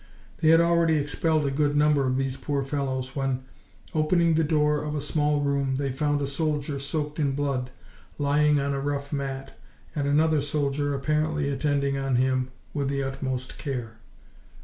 They 0.39 0.47
had 0.47 0.59
already 0.61 0.95
expelled 0.95 1.45
a 1.45 1.51
good 1.51 1.77
number 1.77 2.07
of 2.07 2.17
these 2.17 2.35
poor 2.35 2.63
fellows, 2.63 3.15
when, 3.15 3.43
opening 3.93 4.33
the 4.33 4.43
door 4.43 4.81
of 4.83 4.95
a 4.95 4.99
small 4.99 5.41
room, 5.41 5.75
they 5.75 5.91
found 5.91 6.19
a 6.21 6.25
soldier 6.25 6.79
soaked 6.79 7.19
in 7.19 7.33
blood 7.33 7.69
lying 8.17 8.59
on 8.59 8.73
a 8.73 8.79
rough 8.79 9.13
mat, 9.13 9.55
and 9.95 10.07
another 10.07 10.41
soldier 10.41 10.95
apparently 10.95 11.49
attending 11.49 11.99
on 11.99 12.15
him 12.15 12.49
with 12.73 12.89
the 12.89 13.03
utmost 13.03 13.59
care. 13.59 13.97